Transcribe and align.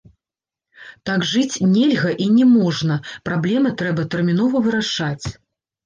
Так 1.09 1.25
жыць 1.33 1.61
нельга 1.75 2.11
і 2.27 2.31
не 2.39 2.45
можна, 2.57 2.99
праблемы 3.31 3.77
трэба 3.83 4.11
тэрмінова 4.13 4.57
вырашаць. 4.69 5.25